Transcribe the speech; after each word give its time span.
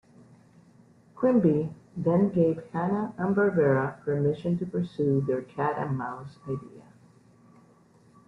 Quimby 1.15 1.75
then 1.95 2.29
gave 2.29 2.63
Hanna 2.73 3.13
and 3.19 3.35
Barbera 3.35 4.03
permission 4.03 4.57
to 4.57 4.65
pursue 4.65 5.21
their 5.21 5.43
cat-and-mouse 5.43 6.39
idea. 6.45 6.91